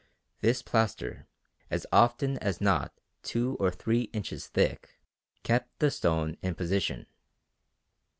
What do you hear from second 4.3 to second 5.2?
thick,